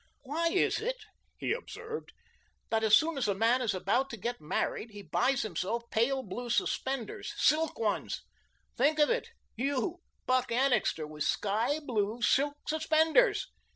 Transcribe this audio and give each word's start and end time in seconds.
"Why 0.23 0.47
is 0.49 0.79
it," 0.81 0.95
he 1.37 1.51
observed, 1.53 2.11
"that 2.71 2.83
as 2.83 2.95
soon 2.95 3.19
as 3.19 3.27
a 3.27 3.35
man 3.35 3.61
is 3.61 3.75
about 3.75 4.09
to 4.09 4.17
get 4.17 4.41
married, 4.41 4.89
he 4.89 5.03
buys 5.03 5.43
himself 5.43 5.91
pale 5.91 6.23
blue 6.23 6.49
suspenders, 6.49 7.35
silk 7.37 7.77
ones? 7.77 8.23
Think 8.75 8.97
of 8.97 9.11
it. 9.11 9.29
You, 9.55 10.01
Buck 10.25 10.51
Annixter, 10.51 11.05
with 11.05 11.23
sky 11.23 11.77
blue, 11.79 12.19
silk 12.23 12.57
suspenders. 12.67 13.51